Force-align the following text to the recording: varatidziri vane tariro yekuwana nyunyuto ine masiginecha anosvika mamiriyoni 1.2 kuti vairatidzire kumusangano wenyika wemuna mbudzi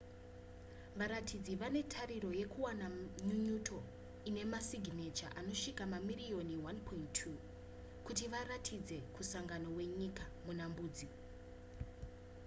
varatidziri 0.99 1.53
vane 1.61 1.81
tariro 1.93 2.29
yekuwana 2.39 2.85
nyunyuto 3.27 3.77
ine 4.29 4.41
masiginecha 4.53 5.27
anosvika 5.39 5.83
mamiriyoni 5.91 6.55
1.2 6.57 7.33
kuti 8.05 8.23
vairatidzire 8.33 9.03
kumusangano 9.13 9.67
wenyika 9.77 10.23
wemuna 10.29 10.65
mbudzi 10.71 11.07